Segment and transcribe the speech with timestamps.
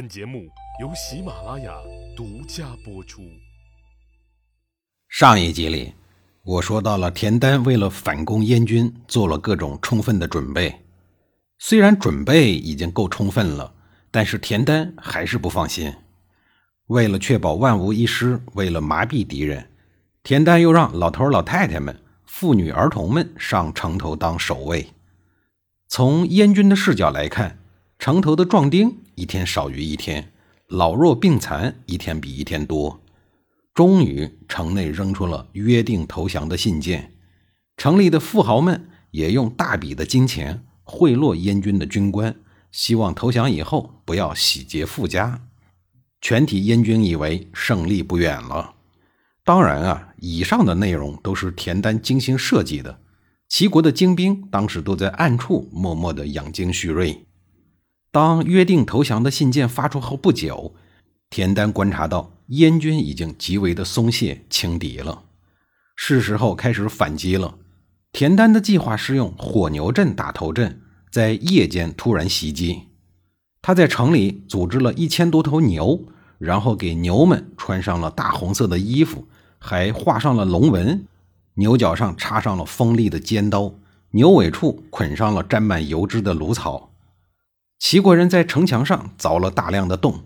[0.00, 0.48] 本节目
[0.80, 1.74] 由喜马拉雅
[2.16, 3.20] 独家播出。
[5.10, 5.92] 上一集里，
[6.42, 10.74] 我说到了田丹为了反攻燕军，做了各种充分的准备。
[11.58, 13.74] 虽然准备已经够充分了，
[14.10, 15.92] 但是田丹还是不放心。
[16.86, 19.68] 为了确保万无一失，为了麻痹敌人，
[20.22, 21.94] 田丹又让老头老太太们、
[22.24, 24.94] 妇女儿童们上城头当守卫。
[25.88, 27.58] 从燕军的视角来看，
[28.00, 30.32] 城头的壮丁一天少于一天，
[30.68, 32.98] 老弱病残一天比一天多。
[33.74, 37.12] 终于，城内扔出了约定投降的信件，
[37.76, 42.34] 城里的富豪们也用大笔的金钱贿赂燕军的军官，
[42.72, 45.42] 希望投降以后不要洗劫富家。
[46.22, 48.76] 全体燕军以为胜利不远了。
[49.44, 52.98] 当然啊，以上的内容都是田丹精心设计的。
[53.46, 57.26] 齐国的精兵当时都在暗处默默地养精蓄锐。
[58.12, 60.74] 当约定投降的信件发出后不久，
[61.30, 65.22] 田丹观察到燕军已经极为的松懈轻敌了，
[65.94, 67.54] 是时候开始反击了。
[68.10, 70.80] 田丹的计划是用火牛阵打头阵，
[71.12, 72.88] 在夜间突然袭击。
[73.62, 76.06] 他在城里组织了一千多头牛，
[76.38, 79.28] 然后给牛们穿上了大红色的衣服，
[79.60, 81.06] 还画上了龙纹，
[81.54, 83.72] 牛角上插上了锋利的尖刀，
[84.10, 86.89] 牛尾处捆上了沾满油脂的芦草。
[87.80, 90.22] 齐国人在城墙上凿了大量的洞，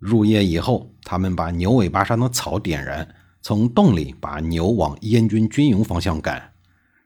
[0.00, 6.52] 入夜以后，他们把牛尾巴上的草点燃，从洞里把牛往燕军军营方向赶。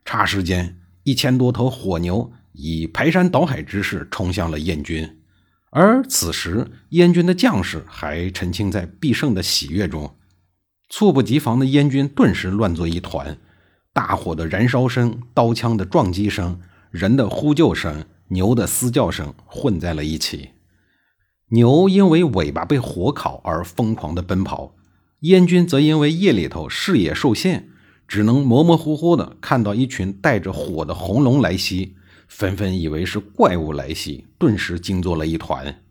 [0.03, 5.19] 霎时间，一千多头火牛以排山倒海之势冲向了燕军。
[5.71, 10.17] 而此时，燕军的将士还沉浸在必胜的喜悦中，
[10.89, 13.37] 猝不及防的燕军顿时乱作一团，
[13.93, 16.59] 大火的燃烧声、刀枪的撞击声、
[16.91, 18.07] 人的呼救声。
[18.33, 20.51] 牛的嘶叫声混在了一起，
[21.49, 24.75] 牛因为尾巴被火烤而疯狂地奔跑，
[25.21, 27.69] 燕军则因为夜里头视野受限，
[28.09, 31.95] 只能模模糊糊地看到一群带着火的红龙来袭，
[32.27, 35.83] 纷纷以为是怪物来袭，顿时惊作了一团。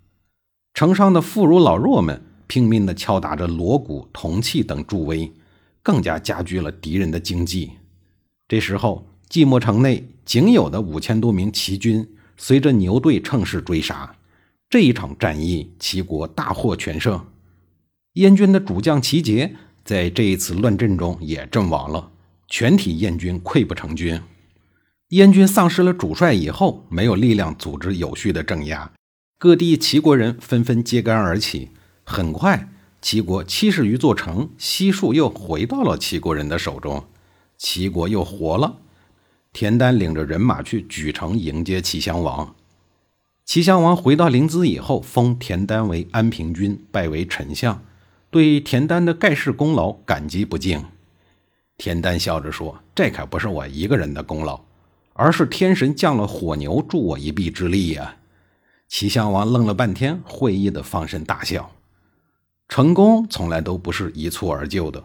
[0.73, 5.31] 城上的妇孺老弱们拼命地敲打着锣鼓、铜器等助威，
[5.83, 7.71] 更加加剧了敌人的惊悸。
[8.47, 12.07] 这时候，寂寞城内仅有的五千多名齐军。
[12.37, 14.15] 随着牛队乘势追杀，
[14.69, 17.25] 这一场战役，齐国大获全胜。
[18.13, 19.55] 燕军的主将齐杰
[19.85, 22.11] 在这一次乱阵中也阵亡了，
[22.47, 24.21] 全体燕军溃不成军。
[25.09, 28.91] 燕军丧失了主帅以后，没有力量组织有序的镇压，
[29.37, 31.69] 各地齐国人纷纷揭竿而起。
[32.03, 32.69] 很快，
[33.01, 37.05] 齐国七十余座城悉数又回到了齐国人的手中，
[37.57, 38.77] 齐国又活了。
[39.53, 42.55] 田丹领着人马去莒城迎接齐襄王。
[43.43, 47.83] 齐襄王回到临淄以后，封田丹为安平君，拜为丞相，
[48.29, 50.83] 对田丹的盖世功劳感激不尽。
[51.77, 54.61] 田丹笑着说：“这可不是我一个人的功劳，
[55.13, 58.15] 而是天神降了火牛助我一臂之力呀。”
[58.87, 61.71] 齐襄王愣了半天，会意的放声大笑。
[62.69, 65.03] 成功从来都不是一蹴而就的，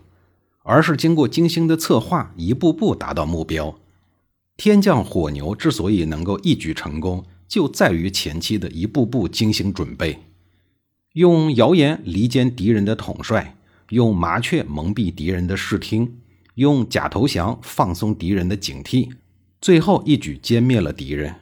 [0.63, 3.77] 而是经过精心的策划，一步步达到目标。
[4.56, 10.21] 天降火牛之所以能够一举成功，就在于前期的一步步精心准备，
[11.12, 13.59] 用谣言离间敌人的统帅，
[13.91, 16.16] 用麻雀蒙蔽敌人的视听，
[16.55, 19.11] 用假投降放松敌人的警惕，
[19.61, 21.37] 最后一举歼灭了敌人。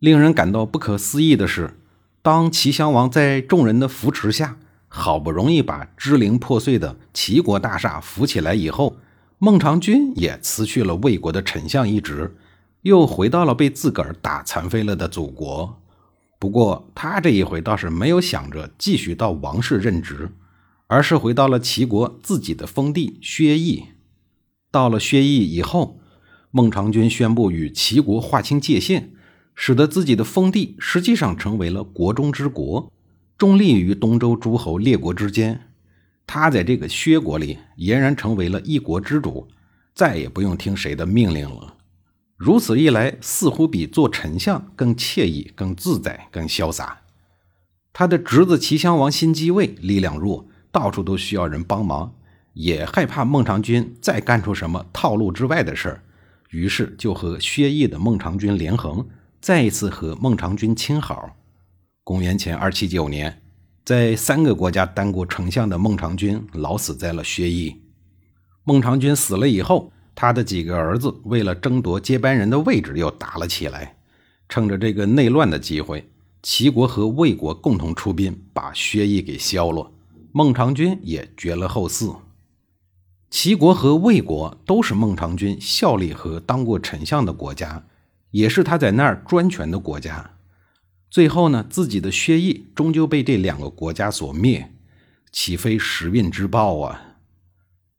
[0.00, 1.78] 令人感到不可思议的是，
[2.22, 8.96] 当齐襄王在众人的扶持下，好不容易把支离破碎的齐国大厦扶起来以后。
[9.38, 12.34] 孟尝君也辞去了魏国的丞相一职，
[12.82, 15.82] 又回到了被自个儿打残废了的祖国。
[16.38, 20.30] 不过，他这一回倒是没有想着继续到王室任职，
[20.86, 23.84] 而是回到了齐国自己的封地薛邑。
[24.70, 26.00] 到了薛邑以后，
[26.50, 29.12] 孟尝君宣布与齐国划清界限，
[29.54, 32.90] 使得自己的封地实际上成为了国中之国，
[33.36, 35.68] 中立于东周诸侯列国之间。
[36.26, 39.46] 他在这个薛国里俨然成为了一国之主，
[39.94, 41.74] 再也不用听谁的命令了。
[42.36, 47.00] 如此一来，似乎比做丞相更惬意、更自在、更潇洒。
[47.92, 52.12] 他的侄子齐襄王新继位，力量弱，到处都需要人帮忙，
[52.52, 56.02] 也害怕孟尝君再干出什么套路之外的事儿，
[56.50, 59.08] 于是就和薛邑的孟尝君连横，
[59.40, 61.36] 再一次和孟尝君亲好。
[62.04, 63.40] 公元前二七九年。
[63.86, 67.82] 在三个国家当过丞相的孟尝君老死在了薛邑。
[68.64, 73.96] 孟尝君死了以后，他的几个儿子为了争夺接班人的位置又打了起来。
[74.48, 76.10] 趁着这个内乱的机会，
[76.42, 79.92] 齐国和魏国共同出兵，把薛邑给削了，
[80.32, 82.16] 孟尝君也绝了后嗣。
[83.30, 87.86] 齐国和魏国都是孟尝君效力和当过丞相的国家，
[88.32, 90.35] 也是他在那儿专权的国家。
[91.16, 94.70] 最后呢，自己的薛邑终究被这两个国家所灭，
[95.32, 97.16] 岂非时运之报啊？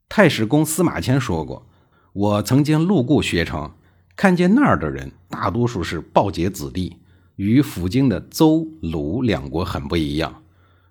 [0.08, 1.68] 太史公司马迁说过
[2.14, 3.72] ：“我曾经路过薛城，
[4.16, 6.98] 看见那儿的人大多数是暴杰子弟，
[7.38, 10.44] 与附近的邹、鲁两国很不一样。”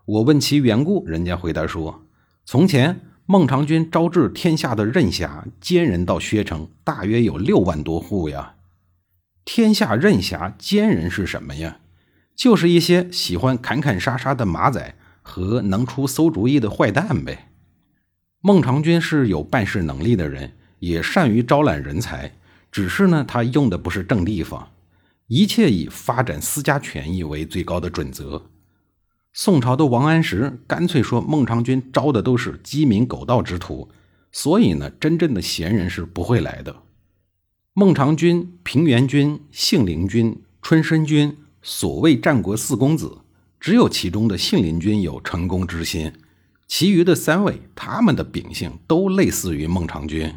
[0.05, 2.09] 我问其缘故，人家回答说
[2.45, 8.57] ：“从前。”孟尝君招致天下的任侠奸人到薛城，大约有六万多户呀。
[9.45, 11.79] 天下任侠奸人是什么呀？
[12.37, 17.49] 就是一些喜欢砍砍杀杀的马仔和能出馊主意的坏蛋呗。
[18.41, 22.37] 孟尝君是有办事能力的人，也善于招揽人才，
[22.71, 24.69] 只是呢，他用的不是正地方，
[25.27, 28.51] 一切以发展私家权益为最高的准则。
[29.33, 33.91] 宋朝的王安石干脆说孟尝君招的都是鸡鸣狗盗之徒，
[34.31, 36.83] 所以呢，真正的贤人是不会来的。
[37.73, 41.37] 孟尝君、平原君、信陵君、春申君，
[41.69, 43.19] 所谓战国四公子，
[43.59, 46.13] 只有其中的信陵君有成功之心，
[46.69, 50.33] 其余的三位，他们的秉性都类似于孟尝君。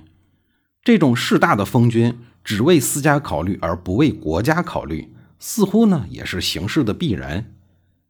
[0.84, 7.54] 这种势大的封君，只为私家考虑而不为国家考虑，似乎呢也是形势的必然。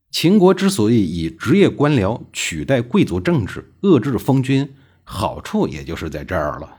[0.09, 4.73] 秦国之所以以职业官僚取代贵族政治，遏制封君，
[5.03, 6.77] 好处也就是在这儿了。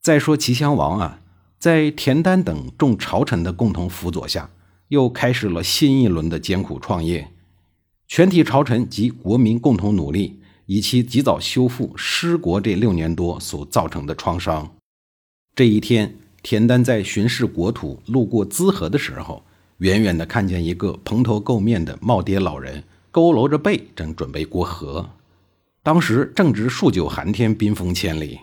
[0.00, 1.20] 再说齐襄王啊，
[1.58, 4.48] 在田丹等众朝臣的共同辅佐下，
[4.94, 7.28] 又开始了新一轮的艰苦创业。
[8.08, 14.74] 全体朝臣及国民共同努力，以期及早修复失国这六年多所造成的创伤。
[15.54, 19.44] 这一天，田丹在巡视国土，路过淄河的时候。
[19.78, 25.10] 远远的看见一个蓬头垢面的耄耋老人，佝偻着背，正准备过河。
[25.82, 28.38] 当时正值数九寒天，冰封千里，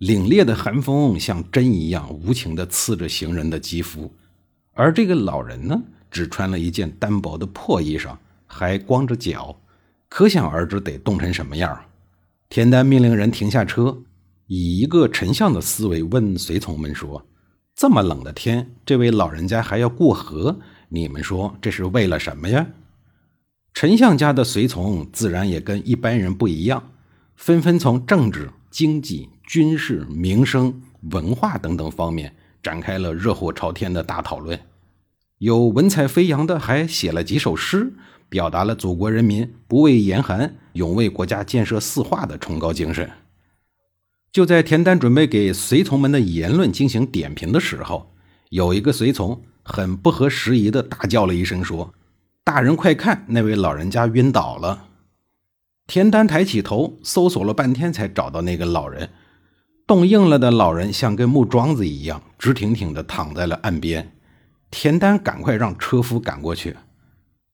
[0.00, 4.12] 凛冽的寒风像针一样无情地刺着行人的肌肤。
[4.74, 5.82] 而这个老人呢，
[6.14, 8.16] 只穿了一件单薄的破衣裳，
[8.46, 9.60] 还光着脚，
[10.08, 11.76] 可想而知得冻成什么样。
[12.48, 13.98] 田丹命令人停下车，
[14.46, 17.26] 以一个丞相的思维问随从们说
[17.74, 20.56] ：“这么冷的天，这位老人家还要过河？”
[20.88, 22.64] 你们说这是为了什么呀？
[23.72, 26.92] 丞相家的随从自然也跟一般人不一样，
[27.34, 32.32] 纷纷从政治、经济、军事、民生、文化等等方面
[32.62, 34.56] 展开了热火朝天的大讨论。
[35.38, 37.92] 有文采飞扬的，还写了几首诗，
[38.28, 43.10] 表达了祖国人民不畏严寒、勇为国家建设四化的崇高精神。
[44.32, 48.12] 就在田丹准备给随从们的言论进行点评的时候，
[48.50, 49.42] 有一个随从。
[49.66, 51.94] 很不合时宜的大叫了一声，说
[52.44, 54.88] ：“大人快看，那位老人家晕倒了。”
[55.88, 59.08] 田丹抬起头，搜索了半天，才找到那个老人。
[59.86, 64.13] 冻硬了的老人像根木桩子一样，直挺挺地躺在了岸边。
[64.76, 66.76] 田丹赶快让车夫赶过去。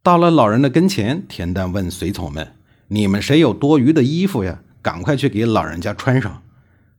[0.02, 2.54] 到了老人的跟前，田丹问随从们
[2.88, 4.62] ：“你们谁有多余的衣服呀？
[4.80, 6.42] 赶快去给老人家穿上。”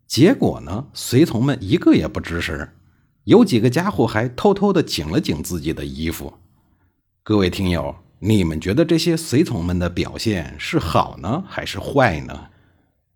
[0.05, 2.69] 结果呢，随从们一个也不吱声。
[3.23, 6.33] 有几个家伙还偷偷的紧了紧自己的衣服。
[7.23, 12.47] 各位听友，你们觉得这些随从们的表现是好呢，还是坏呢？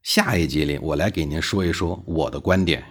[0.02, 2.84] 下一集里我来给您说一说我的观点。